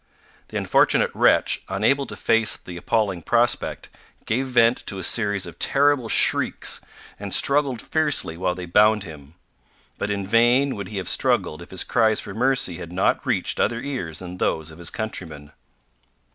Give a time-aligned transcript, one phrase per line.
[0.47, 3.87] The unfortunate wretch, unable to face the appalling prospect
[4.25, 6.81] gave vent to a series of terrible shrieks,
[7.19, 9.35] and struggled fiercely while they bound him.
[9.99, 13.59] But in vain would he have struggled if his cries for mercy had not reached
[13.59, 15.51] other ears than those of his countrymen.